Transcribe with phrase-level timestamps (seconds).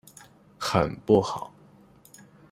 [0.57, 1.53] 很不好！